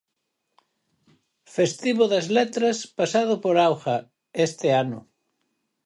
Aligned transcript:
Festivo 1.55 2.03
das 2.13 2.27
Letras 2.37 2.77
pasado 2.99 3.33
por 3.43 3.55
auga, 3.67 3.97
este 4.45 4.67
ano. 4.83 4.99